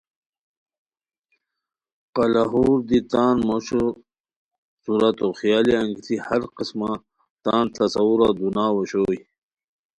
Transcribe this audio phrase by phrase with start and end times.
[2.15, 3.85] قلاہور دی تان موشو
[4.83, 6.91] صورتو خیالی انگیتی ہر قسمہ
[7.43, 9.19] تان تصورہ دوناؤ اوشوئے